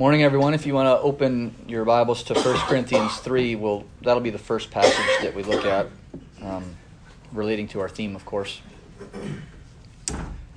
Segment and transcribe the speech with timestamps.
[0.00, 0.54] Morning, everyone.
[0.54, 4.38] If you want to open your Bibles to 1 Corinthians 3, we'll, that'll be the
[4.38, 5.88] first passage that we look at,
[6.40, 6.76] um,
[7.32, 8.60] relating to our theme, of course.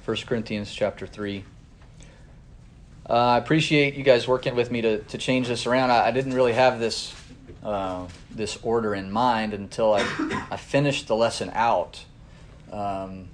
[0.05, 1.43] 1 Corinthians chapter 3.
[3.09, 5.89] Uh, I appreciate you guys working with me to, to change this around.
[5.89, 7.11] I, I didn't really have this,
[7.63, 10.01] uh, this order in mind until I,
[10.51, 12.05] I finished the lesson out
[12.71, 13.27] um,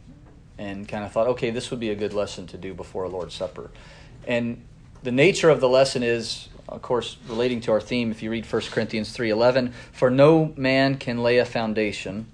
[0.58, 3.36] and kind of thought, okay, this would be a good lesson to do before Lord's
[3.36, 3.71] Supper.
[4.25, 4.64] And
[5.04, 8.46] the nature of the lesson is of course relating to our theme if you read
[8.46, 12.25] 1 corinthians 3.11 for no man can lay a foundation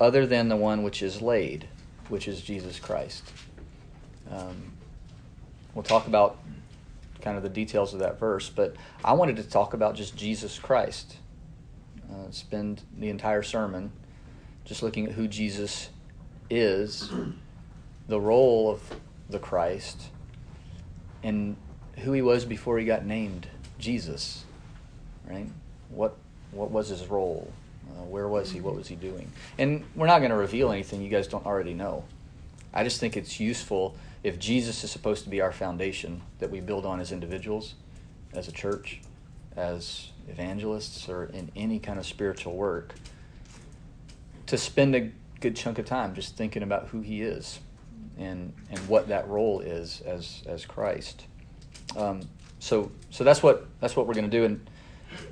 [0.00, 1.68] other than the one which is laid
[2.08, 3.22] which is jesus christ.
[4.30, 4.72] Um,
[5.74, 6.38] we'll talk about
[7.20, 10.58] kind of the details of that verse but i wanted to talk about just jesus
[10.58, 11.16] christ.
[12.10, 13.92] Uh, spend the entire sermon
[14.64, 15.90] just looking at who jesus
[16.48, 17.10] is
[18.08, 18.82] the role of
[19.28, 20.08] the christ
[21.22, 21.56] and
[22.00, 23.46] who he was before he got named
[23.78, 24.44] Jesus,
[25.28, 25.48] right?
[25.90, 26.16] What
[26.52, 27.52] what was his role?
[27.88, 28.60] Uh, where was he?
[28.60, 29.30] What was he doing?
[29.58, 32.04] And we're not going to reveal anything you guys don't already know.
[32.72, 36.60] I just think it's useful if Jesus is supposed to be our foundation that we
[36.60, 37.74] build on as individuals,
[38.32, 39.00] as a church,
[39.56, 42.94] as evangelists, or in any kind of spiritual work,
[44.46, 47.60] to spend a good chunk of time just thinking about who he is
[48.18, 51.26] and and what that role is as as Christ.
[51.96, 52.22] Um,
[52.58, 54.44] so so that's what that's what we're going to do.
[54.44, 54.68] And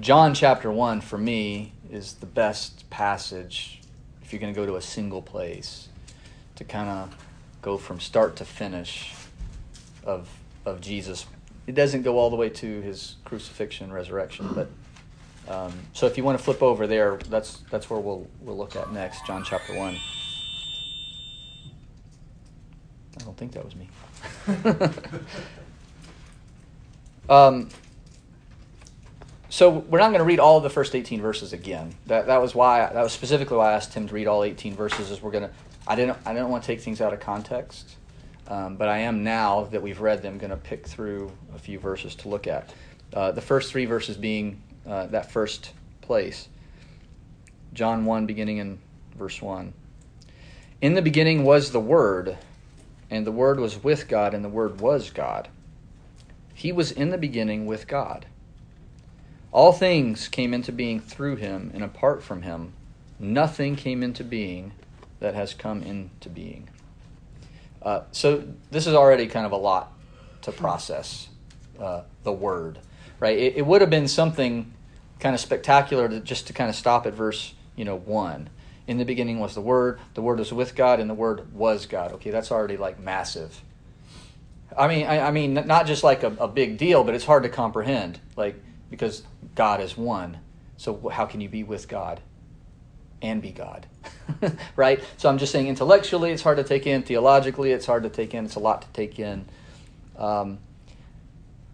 [0.00, 3.80] John chapter one for me is the best passage
[4.22, 5.88] if you're going to go to a single place
[6.56, 7.16] to kind of
[7.62, 9.14] go from start to finish
[10.04, 10.28] of
[10.64, 11.26] of Jesus.
[11.66, 14.70] It doesn't go all the way to his crucifixion, resurrection, but
[15.48, 18.76] um, so if you want to flip over there, that's that's where we'll we'll look
[18.76, 19.96] at next, John chapter one.
[23.16, 23.88] I don't think that was me.
[27.28, 27.68] um,
[29.50, 31.94] so we're not going to read all of the first 18 verses again.
[32.06, 34.74] That that was why that was specifically why I asked him to read all 18
[34.74, 35.10] verses.
[35.10, 35.50] Is we're going to
[35.86, 37.96] I didn't I didn't want to take things out of context,
[38.48, 41.78] um, but I am now that we've read them going to pick through a few
[41.78, 42.72] verses to look at.
[43.12, 45.72] Uh, the first three verses being uh, that first
[46.02, 46.48] place.
[47.72, 48.78] John 1, beginning in
[49.16, 49.72] verse 1.
[50.80, 52.36] In the beginning was the Word,
[53.10, 55.48] and the Word was with God, and the Word was God.
[56.58, 58.26] He was in the beginning with God.
[59.52, 62.72] All things came into being through him, and apart from him,
[63.16, 64.72] nothing came into being
[65.20, 66.68] that has come into being.
[67.80, 68.42] Uh, so
[68.72, 69.92] this is already kind of a lot
[70.42, 71.28] to process
[71.78, 72.80] uh, the word,
[73.20, 73.38] right?
[73.38, 74.74] It, it, would have been something
[75.20, 78.50] kind of spectacular to just to kind of stop at verse, you know, one.
[78.88, 81.86] In the beginning was the Word, the Word was with God, and the Word was
[81.86, 82.10] God.
[82.14, 83.62] Okay, that's already like massive.
[84.76, 87.42] I mean, I, I mean, not just like a, a big deal, but it's hard
[87.44, 89.22] to comprehend, like because
[89.54, 90.38] God is one.
[90.76, 92.20] So how can you be with God
[93.20, 93.86] and be God?
[94.76, 95.02] right?
[95.16, 98.34] So I'm just saying intellectually it's hard to take in, theologically it's hard to take
[98.34, 99.46] in, it's a lot to take in.
[100.16, 100.58] Um,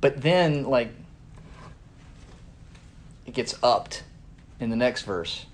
[0.01, 0.91] but then, like,
[3.27, 4.05] it gets upped
[4.61, 5.47] in the next verse.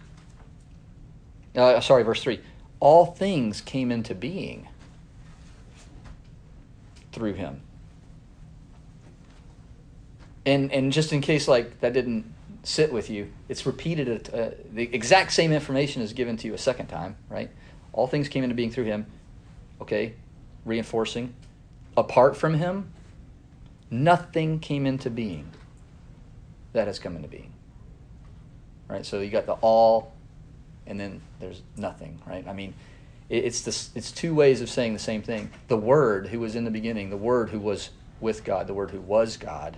[1.55, 2.41] Uh, sorry, verse 3.
[2.81, 4.69] All things came into being
[7.12, 7.62] through him.
[10.47, 12.32] And, and just in case like that didn't
[12.62, 14.32] sit with you, it's repeated.
[14.32, 17.50] Uh, the exact same information is given to you a second time, right?
[17.93, 19.06] All things came into being through him.
[19.81, 20.15] Okay,
[20.65, 21.34] reinforcing.
[21.97, 22.93] Apart from him,
[23.91, 25.50] nothing came into being
[26.72, 27.53] that has come into being.
[28.88, 29.04] Right?
[29.04, 30.12] So you got the all
[30.87, 32.47] and then there's nothing, right?
[32.47, 32.75] I mean,
[33.31, 35.51] it's this, it's two ways of saying the same thing.
[35.69, 38.91] The Word who was in the beginning, the Word who was with God, the Word
[38.91, 39.77] who was God,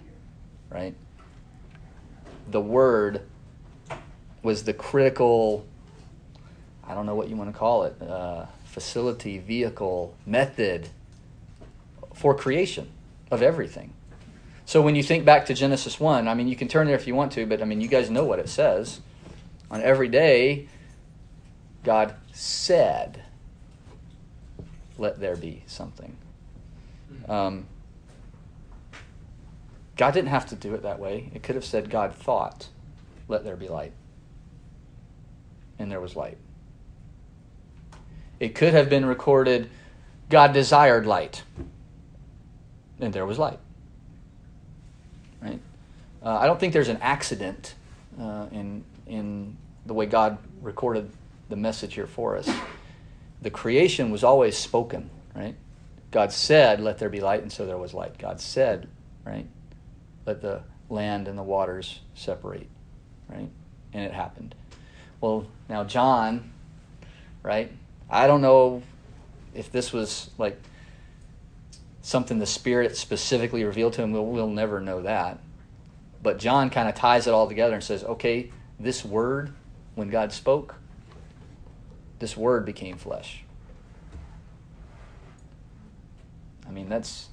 [0.71, 0.95] right?
[2.51, 3.23] The Word
[4.43, 5.67] was the critical,
[6.87, 10.89] I don't know what you want to call it, uh, facility, vehicle, method
[12.15, 12.88] for creation
[13.31, 13.93] of everything.
[14.65, 17.06] So when you think back to Genesis 1, I mean, you can turn there if
[17.06, 19.00] you want to, but I mean, you guys know what it says.
[19.71, 20.69] On every day,
[21.85, 23.23] God said,
[25.02, 26.16] let there be something.
[27.28, 27.66] Um,
[29.96, 31.31] God didn't have to do it that way.
[31.34, 32.69] It could have said, God thought,
[33.26, 33.93] let there be light.
[35.78, 36.38] And there was light.
[38.38, 39.69] It could have been recorded,
[40.31, 41.43] God desired light.
[43.00, 43.58] And there was light.
[45.43, 45.60] Right?
[46.22, 47.75] Uh, I don't think there's an accident
[48.20, 51.10] uh, in, in the way God recorded
[51.49, 52.49] the message here for us.
[53.43, 55.56] The creation was always spoken, right?
[56.11, 58.19] God said, Let there be light, and so there was light.
[58.19, 58.89] God said,
[59.25, 59.47] right?
[60.27, 62.69] let the land and the waters separate,
[63.29, 63.49] right?
[63.93, 64.55] And it happened.
[65.21, 66.53] Well, now John,
[67.43, 67.71] right?
[68.11, 68.83] I don't know
[69.55, 70.61] if this was like
[72.03, 74.12] something the Spirit specifically revealed to him.
[74.12, 75.38] We'll, we'll never know that.
[76.23, 79.53] But John kind of ties it all together and says, okay, this word,
[79.95, 80.77] when God spoke,
[82.23, 83.43] this word became flesh.
[86.69, 87.29] I mean, that's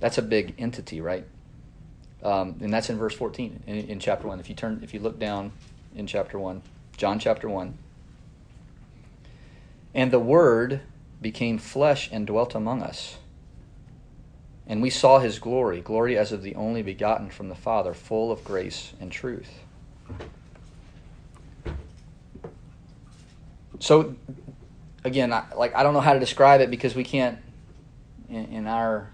[0.00, 1.26] that's a big entity, right?
[2.22, 4.40] Um, and that's in verse 14 in, in chapter 1.
[4.40, 5.52] If you turn, if you look down
[5.94, 6.62] in chapter 1,
[6.96, 7.76] John chapter 1.
[9.94, 10.80] And the Word
[11.20, 13.18] became flesh and dwelt among us.
[14.66, 18.32] And we saw his glory, glory as of the only begotten from the Father, full
[18.32, 19.50] of grace and truth.
[23.82, 24.14] So,
[25.02, 27.40] again, I, like I don't know how to describe it because we can't,
[28.28, 29.10] in, in our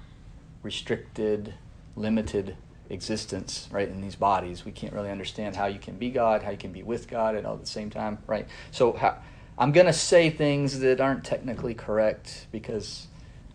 [0.63, 1.55] restricted,
[1.97, 2.55] limited
[2.91, 6.51] existence, right, in these bodies, we can't really understand how you can be God, how
[6.51, 8.47] you can be with God at all at the same time, right?
[8.71, 9.17] So, how,
[9.57, 13.07] I'm going to say things that aren't technically correct because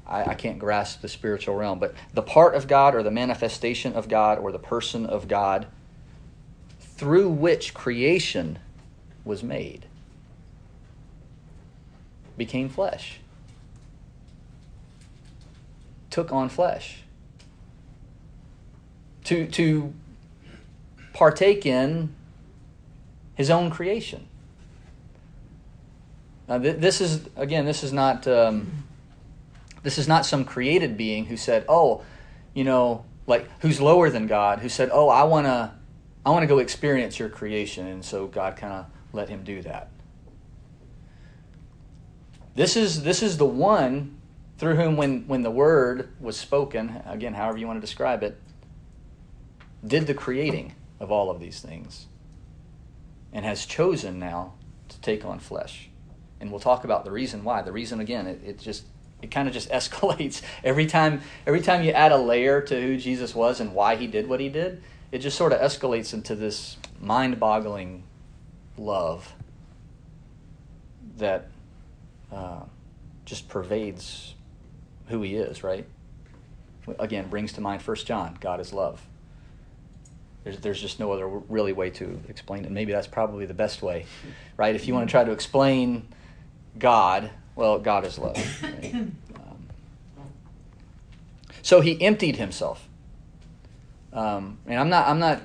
[0.07, 1.77] I, I, can't grasp the spiritual realm.
[1.77, 5.67] But the part of God or the manifestation of God or the person of God
[6.79, 8.57] through which creation
[9.23, 9.85] was made
[12.37, 13.19] became flesh,
[16.09, 16.99] took on flesh.
[19.25, 19.93] To, to
[21.13, 22.13] partake in
[23.35, 24.27] his own creation.
[26.47, 28.27] Now, th- this is, again, this is not.
[28.27, 28.83] Um,
[29.83, 32.03] this is not some created being who said, "Oh,
[32.53, 35.71] you know, like who's lower than God, who said, "Oh, I want to
[36.25, 39.61] I want to go experience your creation." And so God kind of let him do
[39.61, 39.89] that.
[42.55, 44.17] This is this is the one
[44.57, 48.39] through whom when when the word was spoken, again, however you want to describe it,
[49.85, 52.07] did the creating of all of these things
[53.31, 54.53] and has chosen now
[54.89, 55.89] to take on flesh.
[56.39, 57.61] And we'll talk about the reason why.
[57.61, 58.85] The reason again, it, it just
[59.23, 62.97] it kind of just escalates every time every time you add a layer to who
[62.97, 66.35] Jesus was and why he did what he did it just sort of escalates into
[66.35, 68.03] this mind-boggling
[68.77, 69.33] love
[71.17, 71.49] that
[72.33, 72.63] uh,
[73.25, 74.35] just pervades
[75.07, 75.85] who he is right
[76.99, 79.05] again brings to mind First john god is love
[80.43, 83.81] there's, there's just no other really way to explain it maybe that's probably the best
[83.81, 84.05] way
[84.57, 86.07] right if you want to try to explain
[86.77, 88.63] god well, God is love.
[88.63, 88.93] Right?
[88.93, 89.67] Um,
[91.61, 92.87] so he emptied himself.
[94.11, 95.41] Um, and I'm not, I'm not,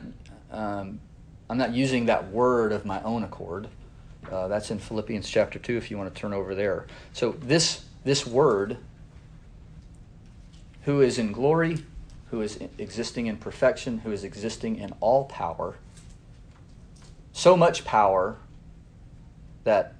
[0.50, 1.00] um,
[1.48, 3.68] I'm not using that word of my own accord.
[4.30, 5.76] Uh, that's in Philippians chapter two.
[5.76, 6.86] If you want to turn over there.
[7.12, 8.78] So this this word,
[10.82, 11.84] who is in glory,
[12.30, 15.76] who is existing in perfection, who is existing in all power.
[17.32, 18.36] So much power
[19.64, 19.94] that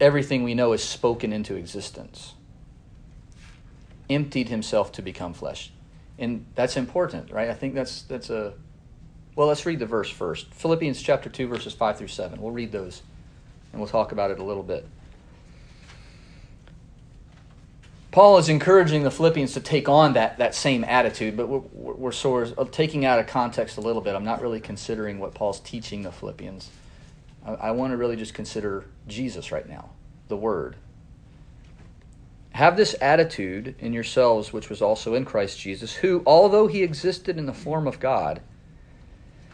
[0.00, 2.34] everything we know is spoken into existence.
[4.08, 5.70] Emptied himself to become flesh.
[6.18, 7.48] And that's important, right?
[7.48, 8.54] I think that's that's a
[9.36, 10.52] well, let's read the verse first.
[10.52, 12.42] Philippians chapter 2 verses 5 through 7.
[12.42, 13.02] We'll read those
[13.72, 14.86] and we'll talk about it a little bit.
[18.10, 22.12] Paul is encouraging the Philippians to take on that, that same attitude, but we're, we're
[22.12, 24.16] sort of uh, taking out of context a little bit.
[24.16, 26.70] I'm not really considering what Paul's teaching the Philippians.
[27.46, 29.90] I, I want to really just consider Jesus right now,
[30.26, 30.74] the Word.
[32.52, 37.38] Have this attitude in yourselves, which was also in Christ Jesus, who, although he existed
[37.38, 38.40] in the form of God,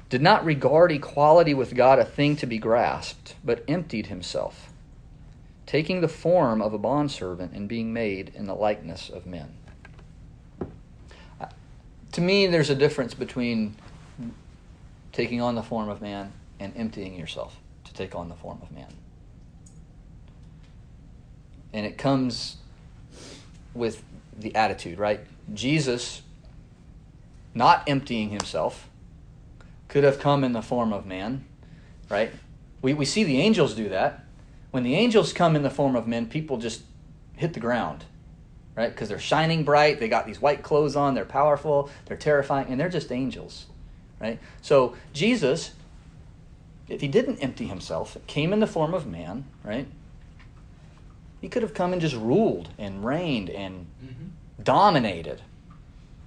[0.08, 4.70] did not regard equality with God a thing to be grasped, but emptied himself,
[5.66, 9.54] taking the form of a bondservant and being made in the likeness of men.
[12.12, 13.76] To me, there's a difference between
[15.12, 18.70] taking on the form of man and emptying yourself to take on the form of
[18.72, 18.92] man.
[21.72, 22.56] And it comes
[23.74, 24.02] with
[24.38, 25.20] the attitude, right?
[25.52, 26.22] Jesus,
[27.54, 28.88] not emptying himself,
[29.96, 31.42] could have come in the form of man,
[32.10, 32.30] right?
[32.82, 34.26] We, we see the angels do that.
[34.70, 36.82] When the angels come in the form of men, people just
[37.34, 38.04] hit the ground,
[38.74, 38.90] right?
[38.90, 42.78] Because they're shining bright, they got these white clothes on, they're powerful, they're terrifying, and
[42.78, 43.64] they're just angels,
[44.20, 44.38] right?
[44.60, 45.70] So Jesus
[46.88, 49.88] if he didn't empty himself, came in the form of man, right?
[51.40, 54.26] He could have come and just ruled and reigned and mm-hmm.
[54.62, 55.40] dominated.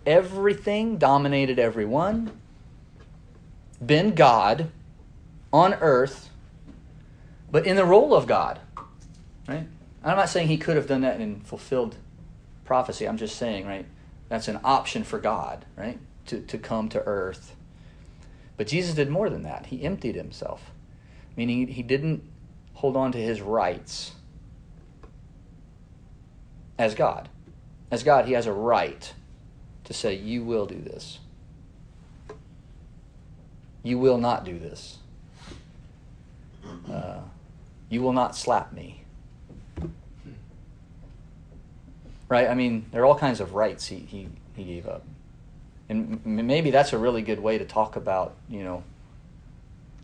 [0.07, 2.31] Everything, dominated everyone,
[3.85, 4.71] been God
[5.51, 6.29] on earth,
[7.51, 8.59] but in the role of God,
[9.47, 9.67] right?
[10.03, 11.97] I'm not saying he could have done that and fulfilled
[12.65, 13.07] prophecy.
[13.07, 13.85] I'm just saying, right?
[14.29, 15.99] That's an option for God, right?
[16.29, 17.55] to, to come to earth.
[18.55, 19.67] But Jesus did more than that.
[19.67, 20.71] He emptied himself,
[21.35, 22.23] meaning he didn't
[22.75, 24.13] hold on to his rights
[26.77, 27.29] as God.
[27.91, 29.11] As God, he has a right
[29.85, 31.19] to say, You will do this.
[33.83, 34.97] You will not do this.
[36.91, 37.19] Uh,
[37.89, 39.03] you will not slap me.
[42.27, 42.47] Right?
[42.47, 45.03] I mean, there are all kinds of rights he, he, he gave up.
[45.87, 48.83] And maybe that's a really good way to talk about, you know,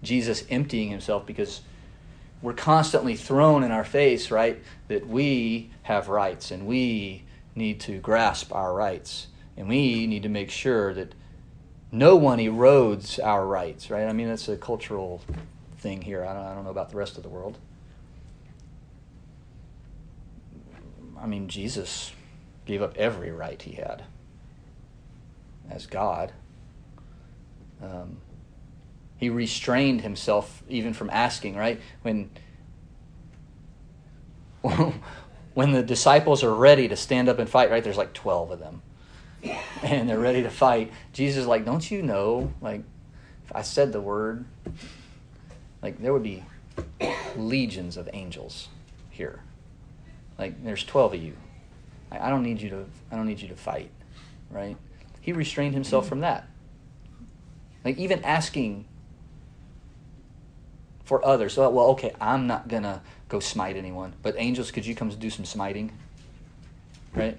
[0.02, 1.62] Jesus emptying himself because
[2.42, 8.00] we're constantly thrown in our face, right, that we have rights and we need to
[8.00, 11.14] grasp our rights and we need to make sure that
[11.92, 14.08] no one erodes our rights, right?
[14.08, 15.22] I mean, that's a cultural
[15.78, 16.26] thing here.
[16.26, 17.58] I don't, I don't know about the rest of the world.
[21.20, 22.12] I mean, Jesus
[22.66, 24.04] gave up every right he had
[25.70, 26.34] as God.
[27.82, 28.18] Um,
[29.18, 31.80] he restrained himself even from asking, right?
[32.02, 32.30] When
[35.54, 37.84] when the disciples are ready to stand up and fight, right?
[37.84, 38.82] There's like 12 of them.
[39.84, 40.92] And they're ready to fight.
[41.14, 42.82] Jesus is like, "Don't you know like
[43.44, 44.46] if I said the word,
[45.82, 46.44] like there would be
[47.38, 48.70] legions of angels
[49.12, 49.42] here.
[50.40, 51.34] Like there's 12 of you.
[52.12, 53.92] I don't need you to I don't need you to fight,
[54.50, 54.78] right?
[55.22, 56.48] He restrained himself from that.
[57.84, 58.86] Like even asking
[61.04, 61.54] for others.
[61.54, 64.14] So, well, okay, I'm not to go smite anyone.
[64.22, 65.92] But angels, could you come do some smiting?
[67.14, 67.38] Right?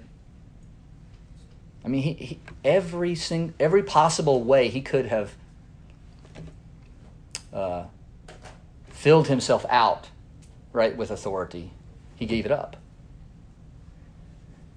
[1.87, 5.33] I mean, he, he, every sing, every possible way he could have
[7.53, 7.85] uh,
[8.89, 10.09] filled himself out,
[10.73, 11.71] right, with authority,
[12.17, 12.75] he gave it up.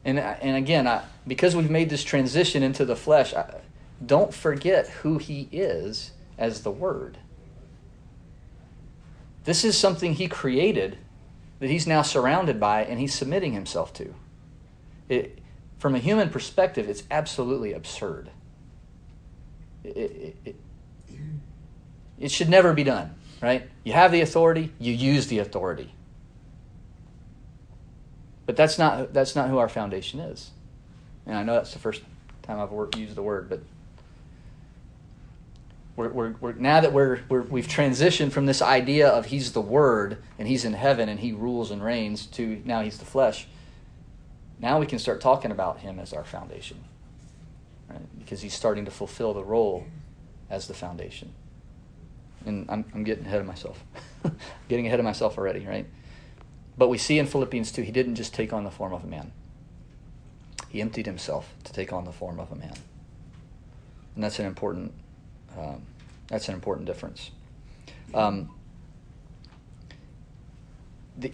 [0.04, 3.56] And, and again, I, because we've made this transition into the flesh, I,
[4.06, 7.18] don't forget who he is as the Word.
[9.42, 10.96] This is something he created
[11.58, 14.14] that he's now surrounded by and he's submitting himself to.
[15.08, 15.39] It,
[15.80, 18.30] from a human perspective, it's absolutely absurd.
[19.82, 20.56] It, it, it,
[22.18, 23.68] it should never be done, right?
[23.82, 25.94] You have the authority, you use the authority.
[28.44, 30.50] But that's not, that's not who our foundation is.
[31.24, 32.02] And I know that's the first
[32.42, 33.60] time I've used the word, but
[35.96, 39.62] we're, we're, we're, now that we're, we're, we've transitioned from this idea of he's the
[39.62, 43.46] word and he's in heaven and he rules and reigns to now he's the flesh
[44.60, 46.84] now we can start talking about him as our foundation
[47.88, 48.18] right?
[48.18, 49.86] because he's starting to fulfill the role
[50.48, 51.32] as the foundation.
[52.46, 53.84] And i'm, I'm getting ahead of myself.
[54.68, 55.86] Getting ahead of myself already right?
[56.76, 59.06] But we see in philippians 2 he didn't just take on the form of a
[59.06, 59.32] man.
[60.68, 62.74] He emptied himself to take on the form of a man.
[64.14, 64.92] And that's an important
[65.58, 65.82] um,
[66.28, 67.32] that's an important difference.
[68.14, 68.50] Um,
[71.18, 71.32] the,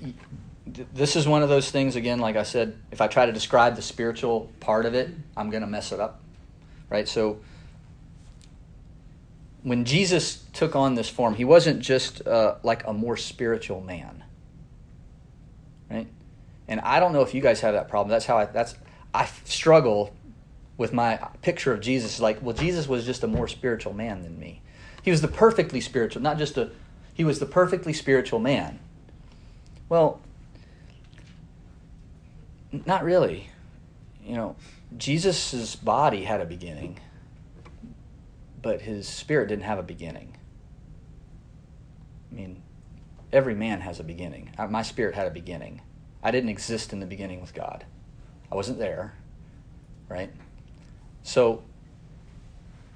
[0.67, 3.77] this is one of those things, again, like I said, if I try to describe
[3.77, 6.21] the spiritual part of it, I'm going to mess it up.
[6.91, 7.09] Right?
[7.09, 7.41] So,
[9.63, 14.25] when Jesus took on this form, he wasn't just uh, like a more spiritual man.
[15.91, 16.07] Right?
[16.69, 18.11] And I don't know if you guys have that problem.
[18.11, 18.77] That's how I, that's,
[19.15, 20.15] I struggle
[20.77, 24.39] with my picture of Jesus like, well, Jesus was just a more spiritual man than
[24.39, 24.63] me.
[25.03, 26.71] He was the perfectly spiritual, not just a,
[27.15, 28.79] he was the perfectly spiritual man.
[29.89, 30.21] Well,
[32.85, 33.49] not really.
[34.25, 34.57] You know,
[34.97, 36.99] Jesus' body had a beginning,
[38.61, 40.37] but his spirit didn't have a beginning.
[42.31, 42.63] I mean,
[43.33, 44.51] every man has a beginning.
[44.69, 45.81] My spirit had a beginning.
[46.23, 47.85] I didn't exist in the beginning with God.
[48.51, 49.15] I wasn't there,
[50.09, 50.31] right?
[51.23, 51.63] So,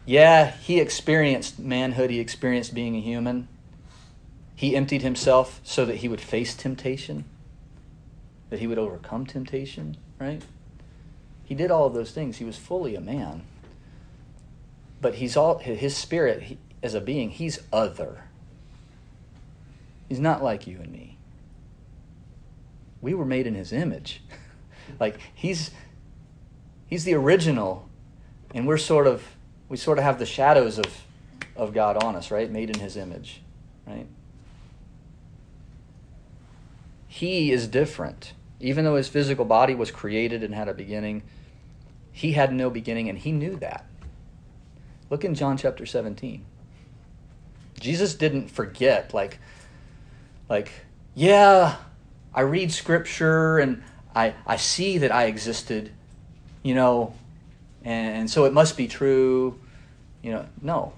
[0.04, 3.48] yeah, he experienced manhood, he experienced being a human.
[4.56, 7.24] He emptied himself so that he would face temptation,
[8.50, 10.42] that he would overcome temptation, right?
[11.44, 12.36] He did all of those things.
[12.36, 13.42] He was fully a man.
[15.00, 18.24] But he's all his spirit he, as a being, he's other.
[20.08, 21.16] He's not like you and me.
[23.00, 24.22] We were made in his image.
[25.00, 25.70] like he's
[26.86, 27.88] he's the original
[28.52, 29.24] and we're sort of
[29.68, 31.04] we sort of have the shadows of
[31.56, 32.50] of God on us, right?
[32.50, 33.42] Made in his image,
[33.86, 34.06] right?
[37.06, 38.34] He is different.
[38.60, 41.22] Even though his physical body was created and had a beginning,
[42.12, 43.86] he had no beginning and he knew that.
[45.08, 46.44] Look in John chapter 17.
[47.80, 49.38] Jesus didn't forget like
[50.48, 50.70] like
[51.14, 51.76] yeah,
[52.34, 53.82] I read scripture and
[54.14, 55.90] I I see that I existed,
[56.62, 57.14] you know,
[57.82, 59.58] and, and so it must be true.
[60.22, 60.92] You know, no.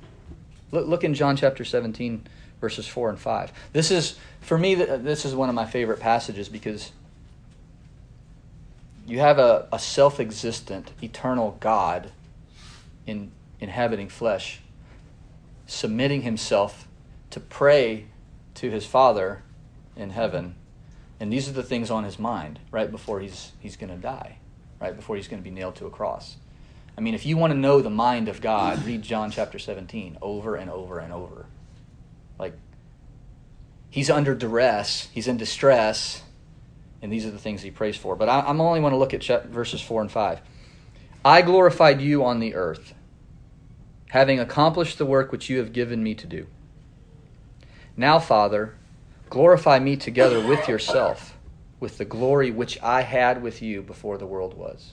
[0.73, 2.26] Look, look in John chapter 17,
[2.61, 3.52] verses 4 and 5.
[3.73, 6.90] This is, for me, this is one of my favorite passages because
[9.06, 12.12] you have a, a self existent, eternal God
[13.06, 14.61] in inhabiting flesh,
[15.66, 16.88] submitting himself
[17.30, 18.06] to pray
[18.54, 19.42] to his Father
[19.97, 20.54] in heaven.
[21.21, 24.38] And these are the things on his mind right before he's, he's going to die,
[24.80, 26.37] right before he's going to be nailed to a cross.
[26.97, 30.18] I mean, if you want to know the mind of God, read John chapter 17
[30.21, 31.47] over and over and over.
[32.38, 32.54] Like,
[33.88, 36.23] he's under duress, he's in distress,
[37.02, 38.14] and these are the things he prays for.
[38.16, 40.40] But I, am only want to look at verses 4 and 5.
[41.25, 42.94] I glorified you on the earth,
[44.11, 46.47] having accomplished the work which you have given me to do.
[47.97, 48.75] Now, Father,
[49.28, 51.37] glorify me together with yourself,
[51.80, 54.92] with the glory which I had with you before the world was.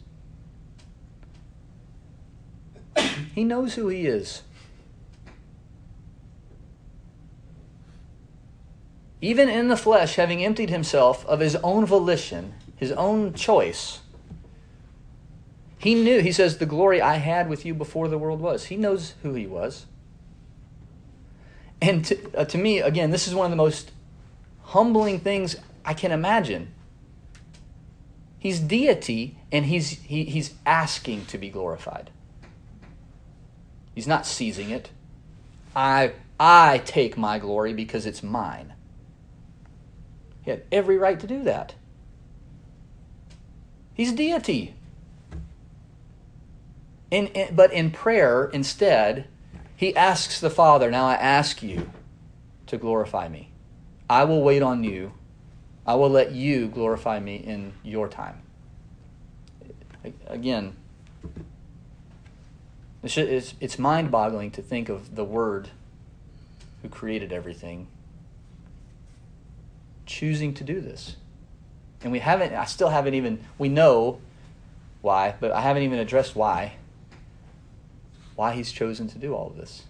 [3.34, 4.42] He knows who he is.
[9.22, 14.00] Even in the flesh, having emptied himself of his own volition, his own choice,
[15.80, 18.66] he knew, he says, the glory I had with you before the world was.
[18.66, 19.86] He knows who he was.
[21.82, 23.92] And to, uh, to me, again, this is one of the most
[24.64, 26.74] humbling things I can imagine.
[28.38, 32.10] He's deity and he's, he, he's asking to be glorified.
[33.96, 34.90] He's not seizing it.
[35.76, 38.74] I, I take my glory because it's mine.
[40.50, 41.76] He had every right to do that.
[43.94, 44.74] He's deity.
[47.12, 49.28] In, in, but in prayer, instead,
[49.76, 51.92] he asks the Father, Now I ask you
[52.66, 53.52] to glorify me.
[54.10, 55.14] I will wait on you.
[55.86, 58.42] I will let you glorify me in your time.
[60.26, 60.76] Again,
[63.04, 65.70] it's, it's mind boggling to think of the Word
[66.82, 67.88] who created everything
[70.10, 71.16] choosing to do this.
[72.02, 74.20] And we haven't, I still haven't even, we know
[75.02, 76.74] why, but I haven't even addressed why.
[78.36, 79.84] Why he's chosen to do all of this.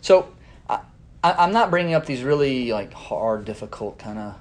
[0.00, 0.32] So,
[0.68, 0.80] I,
[1.22, 4.34] I'm not bringing up these really like hard, difficult kind of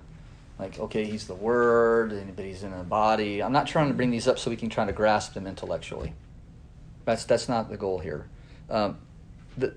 [0.62, 4.12] like okay he's the word but he's in a body i'm not trying to bring
[4.12, 6.14] these up so we can try to grasp them intellectually
[7.04, 8.28] that's that's not the goal here
[8.70, 9.00] um,
[9.58, 9.74] the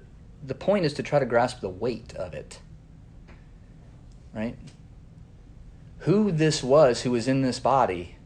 [0.47, 2.59] the point is to try to grasp the weight of it
[4.35, 4.57] right
[6.01, 8.17] who this was who was in this body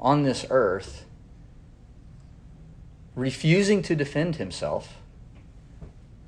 [0.00, 1.04] on this earth
[3.14, 4.96] refusing to defend himself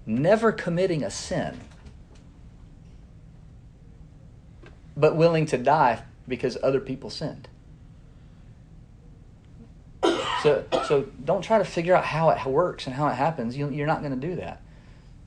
[0.07, 1.61] never committing a sin
[5.01, 7.49] but willing to die because other people sinned.
[10.43, 13.57] So, so don't try to figure out how it works and how it happens.
[13.57, 14.63] You, you're not going to do that.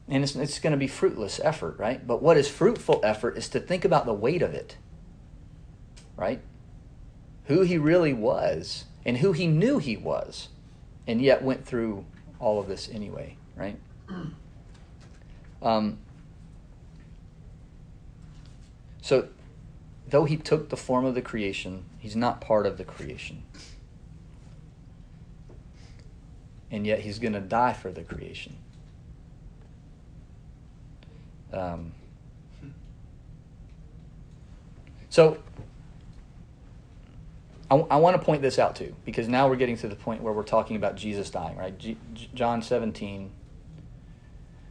[0.07, 2.05] And it's, it's going to be fruitless effort, right?
[2.05, 4.77] But what is fruitful effort is to think about the weight of it,
[6.17, 6.41] right?
[7.45, 10.49] Who he really was and who he knew he was,
[11.07, 12.05] and yet went through
[12.39, 13.77] all of this anyway, right?
[15.63, 15.99] Um,
[19.01, 19.29] so
[20.07, 23.43] though he took the form of the creation, he's not part of the creation.
[26.69, 28.57] And yet he's going to die for the creation.
[31.53, 31.91] Um,
[35.09, 35.37] so
[37.69, 40.21] I, I want to point this out too, because now we're getting to the point
[40.21, 41.77] where we're talking about Jesus dying, right?
[41.77, 41.97] G-
[42.33, 43.31] John 17.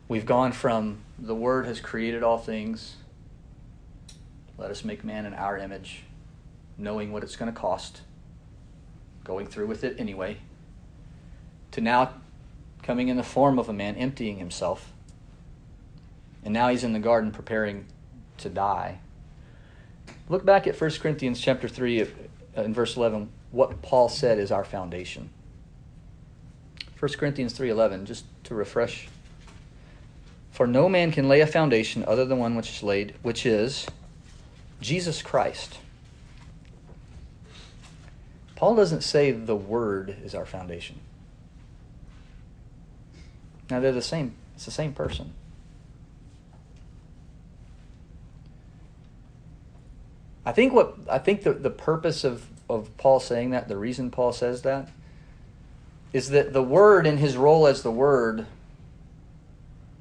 [0.08, 2.96] We've gone from the Word has created all things
[4.62, 6.04] let us make man in our image,
[6.78, 8.02] knowing what it's going to cost,
[9.24, 10.38] going through with it anyway,
[11.72, 12.14] to now
[12.80, 14.92] coming in the form of a man, emptying himself.
[16.44, 17.86] And now he's in the garden preparing
[18.38, 18.98] to die.
[20.28, 22.06] Look back at 1 Corinthians chapter 3 uh,
[22.56, 25.30] in verse 11, what Paul said is our foundation.
[27.02, 29.08] 1 Corinthians 3:11 just to refresh
[30.52, 33.86] for no man can lay a foundation other than one which is laid which is
[34.80, 35.78] Jesus Christ.
[38.54, 41.00] Paul doesn't say the Word is our foundation.
[43.68, 45.32] Now they're the same, it's the same person.
[50.44, 54.10] I think what I think the, the purpose of, of Paul saying that, the reason
[54.10, 54.88] Paul says that,
[56.12, 58.46] is that the word in his role as the word,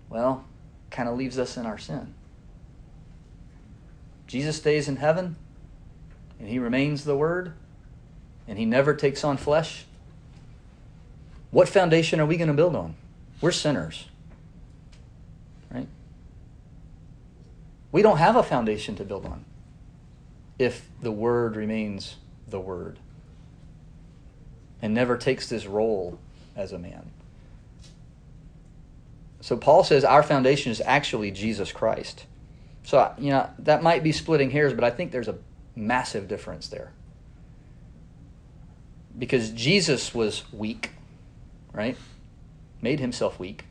[0.09, 0.45] well,
[0.89, 2.13] kind of leaves us in our sin.
[4.27, 5.35] Jesus stays in heaven
[6.39, 7.53] and he remains the Word
[8.47, 9.85] and he never takes on flesh.
[11.51, 12.95] What foundation are we going to build on?
[13.41, 14.05] We're sinners.
[15.69, 15.87] Right?
[17.91, 19.43] We don't have a foundation to build on
[20.61, 22.99] if the Word remains the Word
[24.81, 26.19] and never takes this role
[26.55, 27.09] as a man.
[29.41, 32.25] So Paul says our foundation is actually Jesus Christ.
[32.83, 35.37] So, you know, that might be splitting hairs, but I think there's a
[35.75, 36.91] massive difference there.
[39.17, 40.91] Because Jesus was weak,
[41.73, 41.97] right?
[42.81, 43.65] Made himself weak.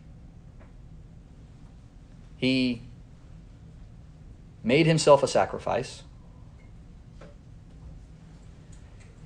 [2.36, 2.82] He
[4.62, 6.02] made himself a sacrifice.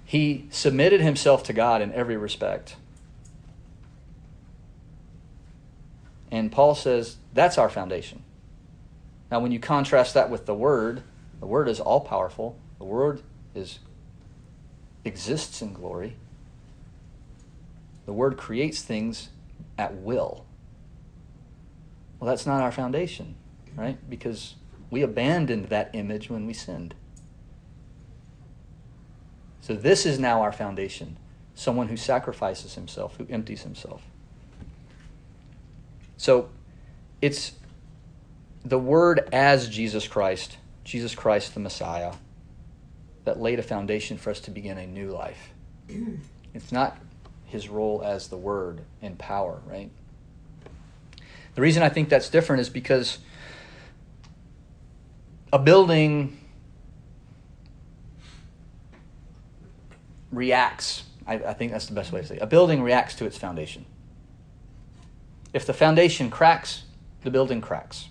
[0.05, 2.77] He submitted himself to God in every respect.
[6.31, 8.23] And Paul says that's our foundation.
[9.31, 11.03] Now, when you contrast that with the Word,
[11.41, 12.59] the Word is all powerful.
[12.79, 13.23] The Word
[13.55, 13.79] is
[15.05, 16.17] exists in glory.
[18.07, 19.31] The Word creates things
[19.79, 20.45] at will.
[22.19, 23.35] Well, that's not our foundation,
[23.77, 23.99] right?
[24.09, 24.55] Because
[24.91, 26.95] we abandoned that image when we sinned.
[29.65, 31.17] So, this is now our foundation
[31.55, 34.03] someone who sacrifices himself, who empties himself.
[36.19, 36.51] So,
[37.23, 37.53] it's
[38.63, 42.13] the Word as Jesus Christ, Jesus Christ the Messiah,
[43.25, 45.49] that laid a foundation for us to begin a new life.
[46.53, 46.99] It's not
[47.47, 49.91] his role as the Word in power, right?
[51.55, 53.19] The reason I think that's different is because
[55.55, 56.39] a building
[60.35, 61.05] reacts.
[61.27, 62.43] I, I, think that's the best way to say it.
[62.43, 63.87] A building reacts to its foundation.
[65.53, 66.83] If the foundation cracks,
[67.23, 68.09] the building cracks.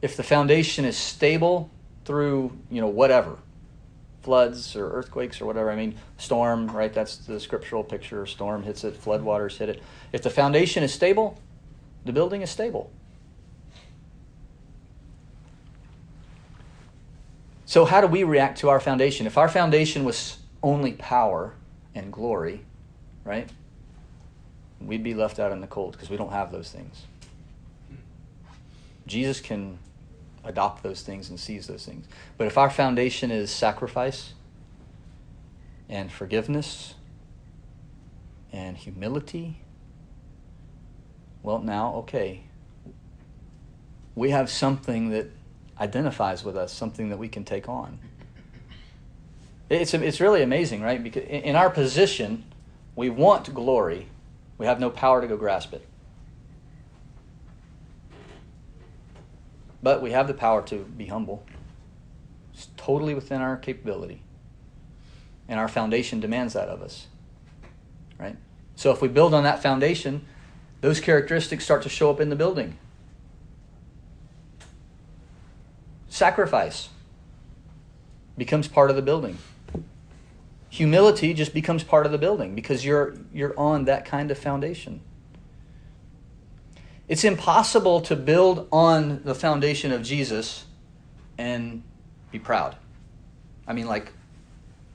[0.00, 1.70] If the foundation is stable
[2.04, 3.36] through, you know, whatever,
[4.22, 6.92] floods or earthquakes or whatever, I mean, storm, right?
[6.92, 8.24] That's the scriptural picture.
[8.26, 9.82] Storm hits it, floodwaters hit it.
[10.12, 11.40] If the foundation is stable,
[12.04, 12.90] the building is stable.
[17.64, 19.26] So, how do we react to our foundation?
[19.26, 21.54] If our foundation was only power
[21.94, 22.64] and glory,
[23.24, 23.48] right?
[24.80, 27.06] We'd be left out in the cold because we don't have those things.
[29.06, 29.78] Jesus can
[30.44, 32.06] adopt those things and seize those things.
[32.36, 34.34] But if our foundation is sacrifice
[35.88, 36.94] and forgiveness
[38.52, 39.60] and humility,
[41.42, 42.44] well, now, okay,
[44.14, 45.30] we have something that
[45.80, 47.98] identifies with us, something that we can take on.
[49.72, 51.02] It's, it's really amazing, right?
[51.02, 52.44] Because in our position,
[52.94, 54.08] we want glory,
[54.58, 55.86] we have no power to go grasp it.
[59.82, 61.44] But we have the power to be humble.
[62.52, 64.20] It's totally within our capability.
[65.48, 67.06] And our foundation demands that of us.
[68.18, 68.36] Right?
[68.76, 70.26] So if we build on that foundation,
[70.82, 72.76] those characteristics start to show up in the building.
[76.10, 76.90] Sacrifice
[78.36, 79.38] becomes part of the building.
[80.72, 85.02] Humility just becomes part of the building because you're you're on that kind of foundation.
[87.08, 90.64] It's impossible to build on the foundation of Jesus
[91.36, 91.82] and
[92.30, 92.76] be proud.
[93.66, 94.14] I mean, like,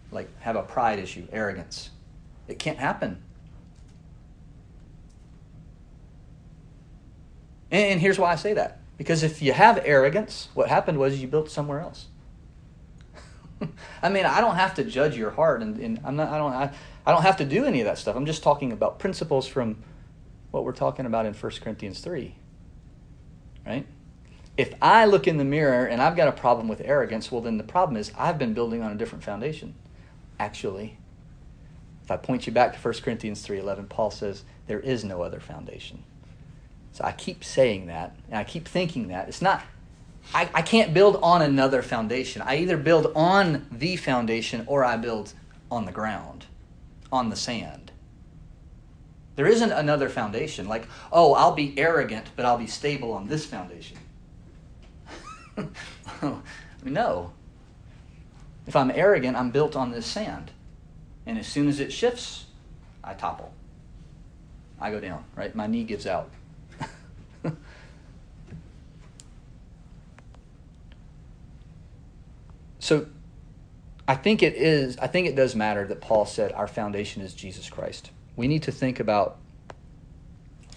[0.09, 1.91] like have a pride issue, arrogance.
[2.47, 3.21] It can't happen.
[7.69, 8.79] And here's why I say that.
[8.97, 12.07] Because if you have arrogance, what happened was you built somewhere else.
[14.01, 16.29] I mean, I don't have to judge your heart, and, and I'm not.
[16.29, 16.53] I don't.
[16.53, 16.73] I,
[17.05, 18.15] I don't have to do any of that stuff.
[18.15, 19.77] I'm just talking about principles from
[20.51, 22.35] what we're talking about in 1 Corinthians 3.
[23.65, 23.85] Right?
[24.57, 27.57] If I look in the mirror and I've got a problem with arrogance, well, then
[27.57, 29.75] the problem is I've been building on a different foundation.
[30.39, 30.97] Actually,
[32.03, 35.39] if I point you back to 1 Corinthians 3:11, Paul says there is no other
[35.39, 36.03] foundation.
[36.91, 39.27] So I keep saying that, and I keep thinking that.
[39.27, 39.61] It's not
[40.33, 42.41] I, I can't build on another foundation.
[42.41, 45.33] I either build on the foundation or I build
[45.71, 46.45] on the ground,
[47.11, 47.91] on the sand.
[49.35, 50.67] There isn't another foundation.
[50.67, 53.97] Like, oh, I'll be arrogant, but I'll be stable on this foundation.
[56.83, 57.31] no.
[58.65, 60.51] If I'm arrogant, I'm built on this sand.
[61.25, 62.45] And as soon as it shifts,
[63.03, 63.53] I topple.
[64.79, 65.53] I go down, right?
[65.55, 66.29] My knee gives out.
[72.87, 73.05] So
[74.07, 77.33] I think it is, I think it does matter that Paul said our foundation is
[77.33, 78.11] Jesus Christ.
[78.37, 79.39] We need to think about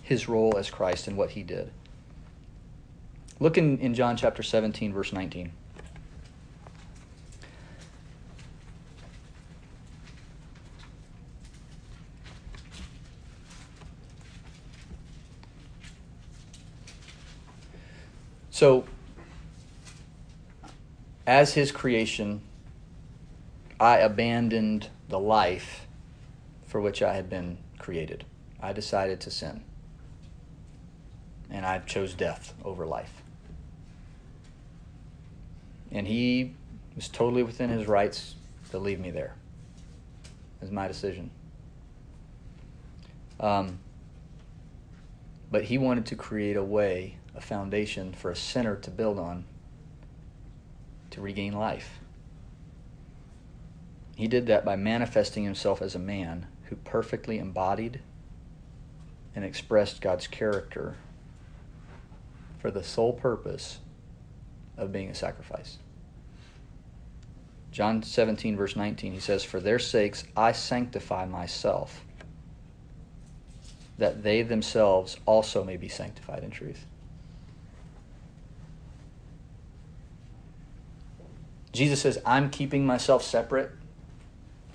[0.02, 1.70] his role as Christ and what he did.
[3.38, 5.52] Look in, in John chapter 17, verse 19.
[18.50, 18.84] So
[21.30, 22.40] as his creation,
[23.78, 25.86] I abandoned the life
[26.66, 28.24] for which I had been created.
[28.60, 29.62] I decided to sin.
[31.48, 33.22] And I chose death over life.
[35.92, 36.54] And he
[36.96, 38.34] was totally within his rights
[38.72, 39.36] to leave me there.
[40.24, 41.30] It was my decision.
[43.38, 43.78] Um,
[45.48, 49.44] but he wanted to create a way, a foundation for a sinner to build on
[51.10, 52.00] to regain life.
[54.16, 58.00] He did that by manifesting himself as a man who perfectly embodied
[59.34, 60.96] and expressed God's character
[62.58, 63.78] for the sole purpose
[64.76, 65.78] of being a sacrifice.
[67.70, 72.04] John 17, verse 19, he says, For their sakes I sanctify myself,
[73.96, 76.84] that they themselves also may be sanctified in truth.
[81.72, 83.70] Jesus says, I'm keeping myself separate.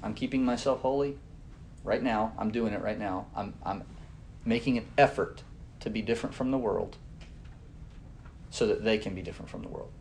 [0.01, 1.17] I'm keeping myself holy
[1.83, 2.33] right now.
[2.37, 3.27] I'm doing it right now.
[3.35, 3.83] I'm, I'm
[4.45, 5.43] making an effort
[5.81, 6.97] to be different from the world
[8.49, 9.91] so that they can be different from the world.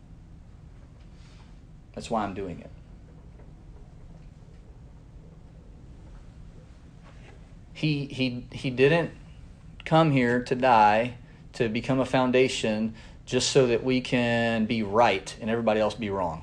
[1.93, 2.69] That's why I'm doing it.
[7.73, 9.11] He, he, he didn't
[9.83, 11.15] come here to die
[11.53, 16.09] to become a foundation just so that we can be right and everybody else be
[16.09, 16.41] wrong.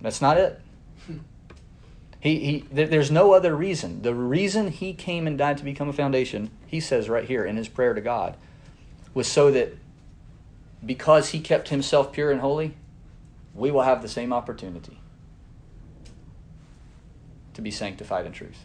[0.00, 0.60] That's not it.
[2.20, 4.02] He, he, there's no other reason.
[4.02, 7.56] The reason he came and died to become a foundation, he says right here in
[7.56, 8.36] his prayer to God,
[9.14, 9.74] was so that
[10.84, 12.74] because he kept himself pure and holy,
[13.54, 14.98] we will have the same opportunity
[17.54, 18.64] to be sanctified in truth.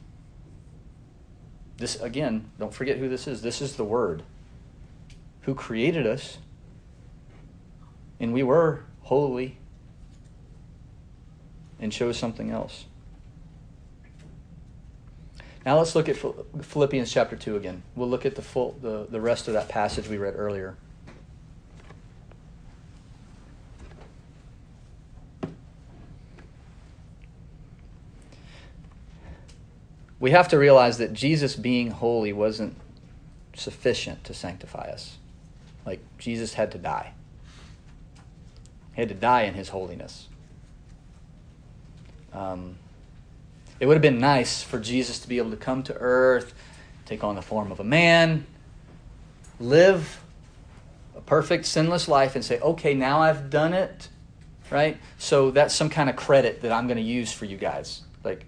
[1.78, 3.42] This, again, don't forget who this is.
[3.42, 4.24] This is the Word
[5.42, 6.40] who created us,
[8.20, 9.58] and we were holy
[11.86, 12.86] and chose something else.
[15.64, 17.84] Now let's look at Philippians chapter 2 again.
[17.96, 20.78] We'll look at the full the, the rest of that passage we read earlier.
[30.20, 32.76] We have to realize that Jesus being holy wasn't
[33.54, 35.18] sufficient to sanctify us.
[35.86, 37.14] Like Jesus had to die.
[38.96, 40.30] He had to die in his holiness.
[42.36, 42.78] Um,
[43.80, 46.54] it would have been nice for Jesus to be able to come to earth,
[47.06, 48.46] take on the form of a man,
[49.60, 50.22] live
[51.16, 54.10] a perfect, sinless life, and say, okay, now I've done it,
[54.70, 54.98] right?
[55.18, 58.02] So that's some kind of credit that I'm going to use for you guys.
[58.24, 58.46] Like,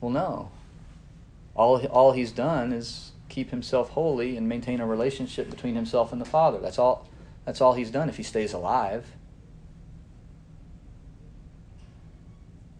[0.00, 0.50] well, no.
[1.54, 6.20] All, all he's done is keep himself holy and maintain a relationship between himself and
[6.20, 6.58] the Father.
[6.58, 7.08] That's all,
[7.44, 9.06] that's all he's done if he stays alive.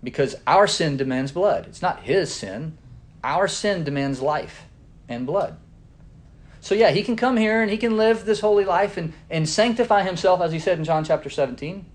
[0.03, 1.67] Because our sin demands blood.
[1.67, 2.77] It's not his sin.
[3.25, 4.65] Our sin demands life
[5.09, 5.57] and blood.
[6.61, 9.49] So, yeah, he can come here and he can live this holy life and, and
[9.49, 11.87] sanctify himself, as he said in John chapter 17.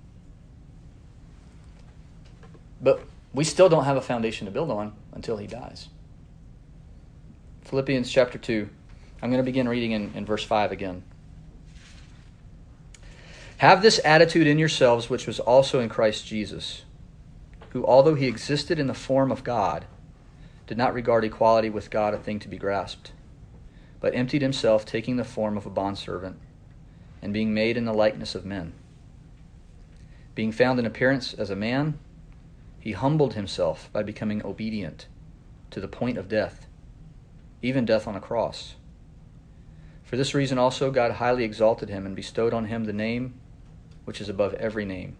[2.81, 5.89] But we still don't have a foundation to build on until he dies.
[7.65, 8.69] Philippians chapter 2.
[9.21, 11.03] I'm going to begin reading in, in verse 5 again.
[13.57, 16.83] Have this attitude in yourselves, which was also in Christ Jesus
[17.71, 19.85] who, although he existed in the form of God,
[20.67, 23.13] did not regard equality with God a thing to be grasped,
[23.99, 26.37] but emptied himself, taking the form of a bondservant,
[27.21, 28.73] and being made in the likeness of men.
[30.35, 31.97] Being found in appearance as a man,
[32.79, 35.07] he humbled himself by becoming obedient
[35.69, 36.67] to the point of death,
[37.61, 38.75] even death on a cross.
[40.03, 43.39] For this reason also God highly exalted him and bestowed on him the name
[44.03, 45.15] which is above every name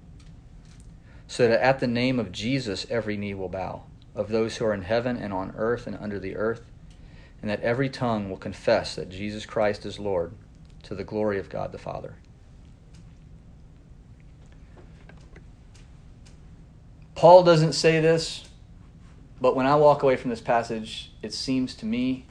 [1.31, 4.73] so that at the name of Jesus every knee will bow, of those who are
[4.73, 6.61] in heaven and on earth and under the earth,
[7.41, 10.33] and that every tongue will confess that Jesus Christ is Lord,
[10.83, 12.15] to the glory of God the Father.
[17.15, 18.43] Paul doesn't say this,
[19.39, 22.25] but when I walk away from this passage, it seems to me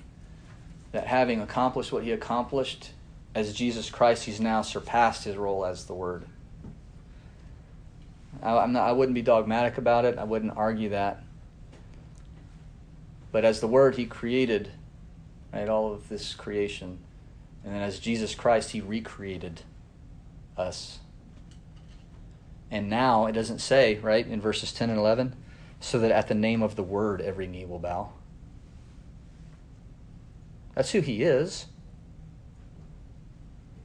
[0.92, 2.90] that having accomplished what he accomplished
[3.34, 6.26] as Jesus Christ, he's now surpassed his role as the Word.
[8.42, 10.18] I, not, I wouldn't be dogmatic about it.
[10.18, 11.22] I wouldn't argue that.
[13.32, 14.70] But as the Word, He created
[15.52, 16.98] right, all of this creation.
[17.64, 19.62] And then as Jesus Christ, He recreated
[20.56, 21.00] us.
[22.70, 25.34] And now it doesn't say, right, in verses 10 and 11,
[25.80, 28.12] so that at the name of the Word every knee will bow.
[30.74, 31.66] That's who he is.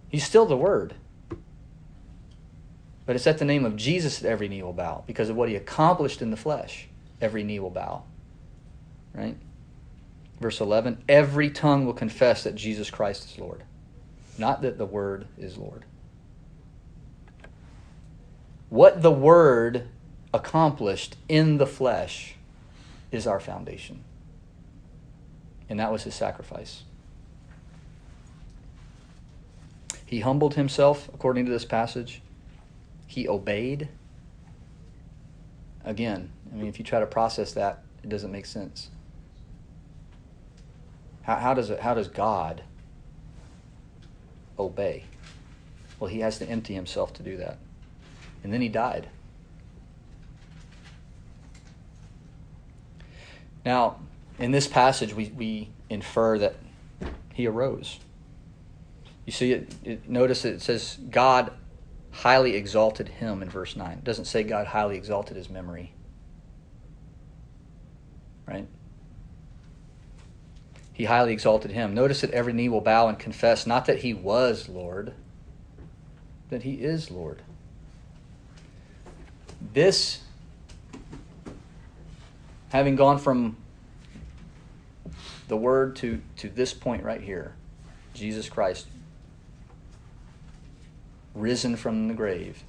[0.07, 0.95] He's still the Word.
[3.05, 5.49] But it's at the name of Jesus that every knee will bow because of what
[5.49, 6.87] he accomplished in the flesh.
[7.21, 8.03] Every knee will bow.
[9.13, 9.37] Right?
[10.39, 13.63] Verse 11 Every tongue will confess that Jesus Christ is Lord,
[14.37, 15.85] not that the Word is Lord.
[18.69, 19.87] What the Word
[20.33, 22.35] accomplished in the flesh
[23.11, 24.03] is our foundation.
[25.69, 26.83] And that was his sacrifice.
[30.05, 32.21] He humbled himself, according to this passage.
[33.07, 33.89] He obeyed.
[35.83, 38.89] Again, I mean, if you try to process that, it doesn't make sense.
[41.23, 42.63] How, how, does, it, how does God
[44.57, 45.05] obey?
[45.99, 47.57] Well, he has to empty himself to do that.
[48.43, 49.09] And then he died.
[53.65, 53.99] Now,
[54.37, 56.55] in this passage, we, we infer that
[57.33, 57.99] he arose.
[59.25, 61.51] You see, it, it, notice it says God
[62.15, 63.97] highly exalted him in verse 9.
[63.97, 65.91] It doesn't say God highly exalted his memory.
[68.47, 68.67] Right?
[70.93, 71.93] He highly exalted him.
[71.93, 75.13] Notice that every knee will bow and confess, not that he was Lord,
[76.49, 77.41] that he is Lord.
[79.73, 80.21] This,
[82.69, 83.57] having gone from
[85.49, 87.55] the Word to, to this point right here,
[88.13, 88.87] Jesus Christ
[91.35, 92.63] risen from the grave.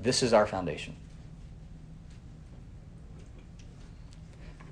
[0.00, 0.94] This is our foundation.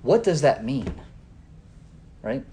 [0.03, 0.93] What does that mean?
[2.21, 2.45] Right?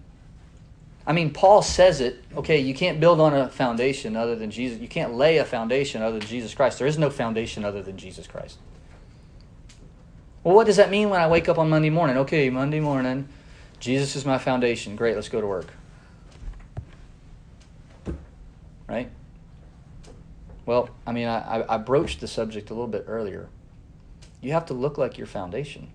[1.06, 4.80] I mean, Paul says it, okay, you can't build on a foundation other than Jesus.
[4.80, 6.78] You can't lay a foundation other than Jesus Christ.
[6.78, 8.58] There is no foundation other than Jesus Christ.
[10.44, 12.16] Well, what does that mean when I wake up on Monday morning?
[12.18, 13.28] Okay, Monday morning,
[13.78, 14.96] Jesus is my foundation.
[14.96, 15.66] Great, let's go to work.
[18.86, 19.10] Right?
[20.66, 23.48] Well, I mean, I, I broached the subject a little bit earlier.
[24.40, 25.90] You have to look like your foundation.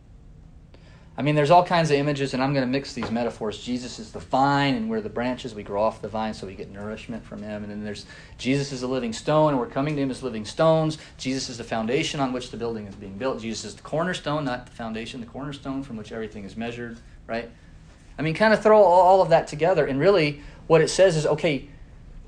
[1.18, 3.64] I mean, there's all kinds of images, and I'm going to mix these metaphors.
[3.64, 5.56] Jesus is the vine, and we're the branches.
[5.56, 7.64] We grow off the vine, so we get nourishment from Him.
[7.64, 8.06] And then there's
[8.38, 10.98] Jesus is a living stone, and we're coming to Him as living stones.
[11.18, 13.40] Jesus is the foundation on which the building is being built.
[13.40, 16.98] Jesus is the cornerstone, not the foundation, the cornerstone from which everything is measured,
[17.28, 17.50] right?
[18.20, 21.26] I mean, kind of throw all of that together, and really what it says is
[21.26, 21.70] okay,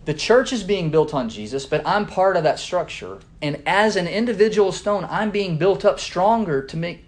[0.08, 3.20] the church is being built on Jesus, but I'm part of that structure.
[3.42, 7.04] And as an individual stone, I'm being built up stronger to make,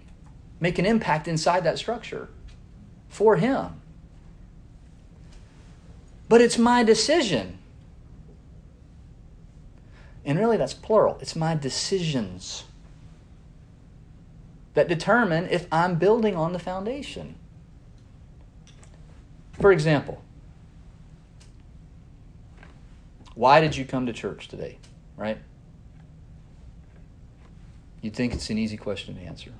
[0.60, 2.28] make an impact inside that structure
[3.08, 3.80] for Him.
[6.28, 7.56] But it's my decision.
[10.22, 11.16] And really, that's plural.
[11.22, 12.64] It's my decisions
[14.74, 17.36] that determine if I'm building on the foundation.
[19.58, 20.20] For example,
[23.40, 24.76] why did you come to church today?
[25.16, 25.38] Right?
[28.02, 29.50] You'd think it's an easy question to answer.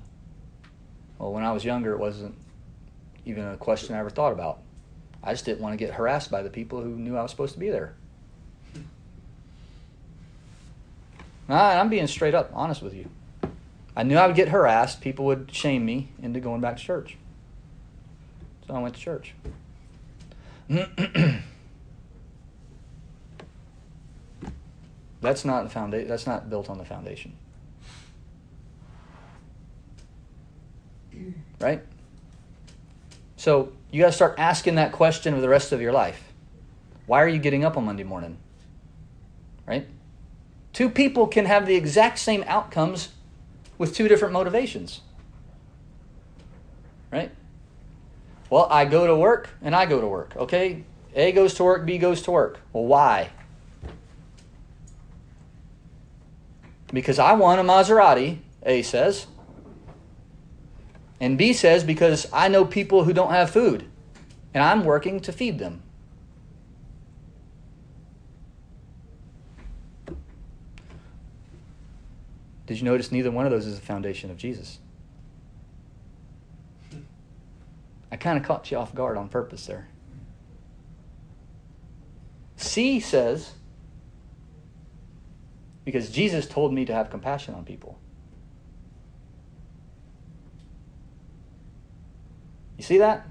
[1.17, 2.35] Well, when I was younger, it wasn't
[3.25, 4.59] even a question I ever thought about.
[5.23, 7.55] I just didn't want to get harassed by the people who knew I was supposed
[7.55, 7.95] to be there.
[11.49, 13.09] I'm being straight up honest with you.
[13.95, 15.01] I knew I would get harassed.
[15.01, 17.17] People would shame me into going back to church.
[18.67, 19.33] So I went to church.
[25.21, 26.07] That's not foundation.
[26.07, 27.33] That's not built on the foundation.
[31.59, 31.81] Right?
[33.37, 36.23] So you got to start asking that question for the rest of your life.
[37.05, 38.37] Why are you getting up on Monday morning?
[39.67, 39.87] Right?
[40.73, 43.09] Two people can have the exact same outcomes
[43.77, 45.01] with two different motivations.
[47.11, 47.31] Right?
[48.49, 50.35] Well, I go to work and I go to work.
[50.35, 50.83] Okay?
[51.13, 52.59] A goes to work, B goes to work.
[52.73, 53.29] Well, why?
[56.93, 59.27] Because I want a Maserati, A says.
[61.19, 63.85] And B says because I know people who don't have food
[64.53, 65.83] and I'm working to feed them.
[72.65, 74.79] Did you notice neither one of those is the foundation of Jesus?
[78.11, 79.87] I kind of caught you off guard on purpose there.
[82.55, 83.53] C says
[85.91, 87.99] because Jesus told me to have compassion on people.
[92.77, 93.27] You see that?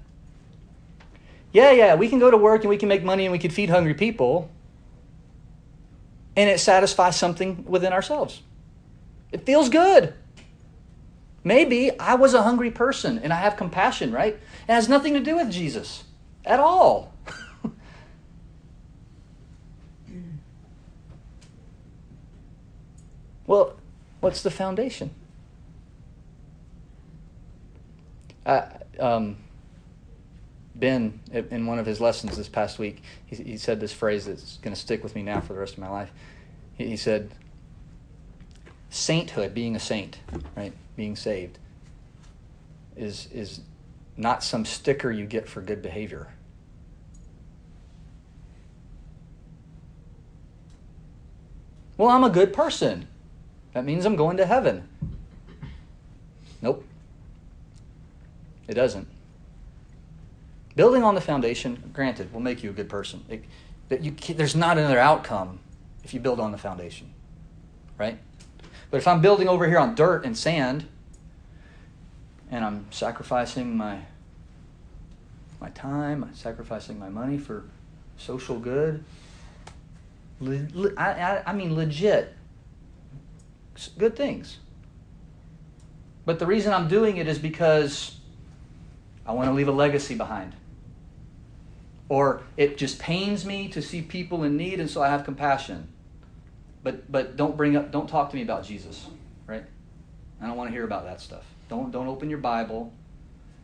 [1.53, 3.51] Yeah, yeah, we can go to work and we can make money and we can
[3.51, 4.51] feed hungry people.
[6.37, 8.43] And it satisfies something within ourselves.
[9.33, 10.13] It feels good.
[11.43, 14.35] Maybe I was a hungry person and I have compassion, right?
[14.35, 16.05] It has nothing to do with Jesus
[16.45, 17.15] at all.
[23.51, 23.75] Well,
[24.21, 25.11] what's the foundation?
[28.47, 28.67] Uh,
[29.01, 29.39] um,
[30.77, 34.59] Ben, in one of his lessons this past week, he, he said this phrase that's
[34.59, 36.13] going to stick with me now for the rest of my life.
[36.75, 37.33] He, he said,
[38.89, 40.21] Sainthood, being a saint,
[40.57, 41.59] right, being saved,
[42.95, 43.63] is, is
[44.17, 46.29] not some sticker you get for good behavior.
[51.97, 53.09] Well, I'm a good person.
[53.73, 54.89] That means I'm going to heaven.
[56.63, 56.85] Nope.
[58.69, 59.09] It doesn't.
[60.77, 63.25] Building on the foundation, granted, will make you a good person.
[63.29, 63.45] It,
[63.89, 65.59] but you, there's not another outcome
[66.05, 67.13] if you build on the foundation,
[67.99, 68.19] right?
[68.91, 70.87] But if I'm building over here on dirt and sand,
[72.51, 74.01] and I'm sacrificing my
[75.61, 77.65] my time, I'm sacrificing my money for
[78.17, 79.05] social good,
[80.41, 82.35] le, le, I, I, I mean legit,
[83.89, 84.59] good things.
[86.25, 88.17] But the reason I'm doing it is because
[89.27, 90.55] I want to leave a legacy behind
[92.11, 95.89] or it just pains me to see people in need and so I have compassion.
[96.83, 99.07] But but don't bring up don't talk to me about Jesus,
[99.47, 99.65] right?
[100.41, 101.45] I don't want to hear about that stuff.
[101.69, 102.93] Don't don't open your Bible.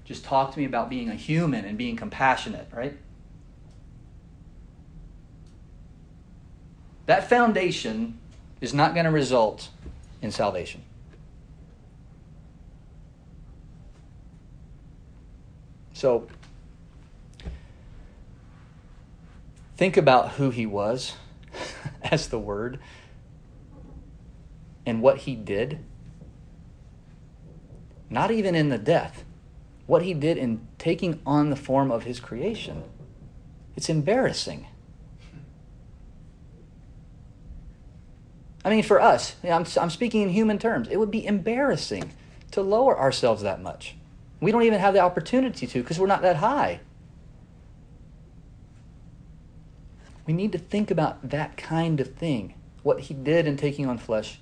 [0.04, 2.96] Just talk to me about being a human and being compassionate, right?
[7.06, 8.18] That foundation
[8.60, 9.70] is not going to result
[10.22, 10.82] in salvation.
[15.92, 16.26] So
[19.76, 21.14] Think about who he was
[22.02, 22.78] as the Word
[24.86, 25.84] and what he did.
[28.08, 29.24] Not even in the death,
[29.86, 32.84] what he did in taking on the form of his creation.
[33.76, 34.66] It's embarrassing.
[38.66, 42.10] I mean, for us, I'm, I'm speaking in human terms, it would be embarrassing
[42.50, 43.94] to lower ourselves that much.
[44.40, 46.80] We don't even have the opportunity to because we're not that high.
[50.26, 53.98] We need to think about that kind of thing what he did in taking on
[53.98, 54.40] flesh,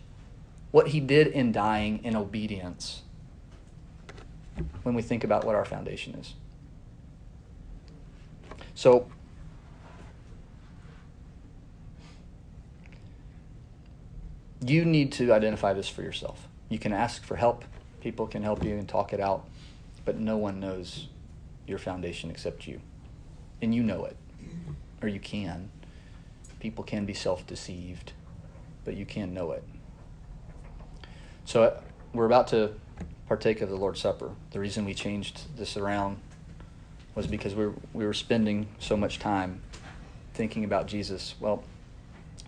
[0.70, 3.02] what he did in dying in obedience
[4.84, 6.32] when we think about what our foundation is.
[8.74, 9.06] So,
[14.60, 16.48] you need to identify this for yourself.
[16.68, 17.64] You can ask for help,
[18.00, 19.46] people can help you and talk it out,
[20.04, 21.08] but no one knows
[21.66, 22.80] your foundation except you.
[23.62, 24.16] And you know it
[25.04, 25.70] or you can.
[26.58, 28.12] People can be self deceived,
[28.84, 29.62] but you can know it.
[31.44, 31.80] So uh,
[32.14, 32.72] we're about to
[33.28, 34.30] partake of the Lord's Supper.
[34.50, 36.18] The reason we changed this around
[37.14, 39.60] was because we were, we were spending so much time
[40.32, 41.34] thinking about Jesus.
[41.38, 41.62] Well,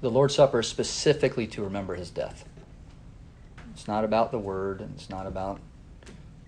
[0.01, 2.45] the Lord's Supper is specifically to remember his death.
[3.73, 5.61] It's not about the word, and it's not about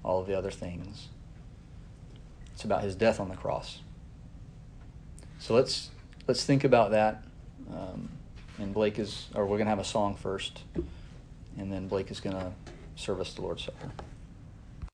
[0.03, 1.09] all of the other things.
[2.55, 3.81] It's about his death on the cross.
[5.39, 5.91] So let's
[6.27, 7.23] let's think about that.
[7.71, 8.09] Um,
[8.59, 10.63] and Blake is, or we're going to have a song first,
[11.57, 12.53] and then Blake is going to
[12.97, 13.91] serve us the Lord's Supper.